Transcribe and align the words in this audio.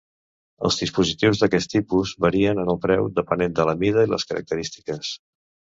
Els 0.69 0.77
dispositius 0.83 1.41
d'aquest 1.43 1.71
tipus 1.75 2.15
varien 2.27 2.63
en 2.65 2.73
el 2.75 2.81
preu 2.87 3.13
depenent 3.21 3.55
de 3.61 3.71
la 3.73 3.79
mida 3.85 4.09
i 4.09 4.13
les 4.17 4.31
característiques. 4.33 5.19